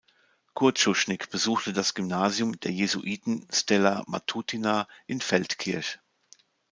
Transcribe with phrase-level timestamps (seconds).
[0.55, 5.99] Kurt Schuschnigg besuchte das Gymnasium der Jesuiten „Stella Matutina“ in Feldkirch.